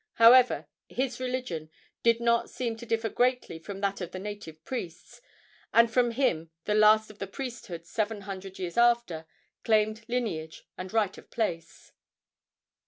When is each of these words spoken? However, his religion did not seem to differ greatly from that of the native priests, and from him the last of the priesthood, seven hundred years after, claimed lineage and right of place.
However, 0.13 0.65
his 0.89 1.19
religion 1.19 1.69
did 2.01 2.19
not 2.19 2.49
seem 2.49 2.75
to 2.77 2.87
differ 2.87 3.07
greatly 3.07 3.59
from 3.59 3.81
that 3.81 4.01
of 4.01 4.09
the 4.11 4.17
native 4.17 4.65
priests, 4.65 5.21
and 5.71 5.91
from 5.93 6.09
him 6.09 6.49
the 6.65 6.73
last 6.73 7.11
of 7.11 7.19
the 7.19 7.27
priesthood, 7.27 7.85
seven 7.85 8.21
hundred 8.21 8.57
years 8.57 8.77
after, 8.77 9.27
claimed 9.63 10.03
lineage 10.07 10.65
and 10.75 10.91
right 10.91 11.15
of 11.19 11.29
place. 11.29 11.91